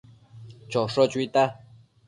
[0.71, 1.43] Chosho chuita